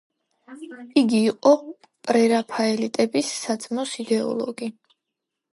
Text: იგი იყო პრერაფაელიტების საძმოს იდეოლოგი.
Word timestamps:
იგი 1.01 1.19
იყო 1.25 1.51
პრერაფაელიტების 2.09 3.31
საძმოს 3.43 3.95
იდეოლოგი. 4.07 4.73